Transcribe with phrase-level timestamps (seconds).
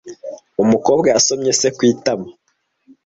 [0.63, 2.29] Umukobwa yasomye se ku itama.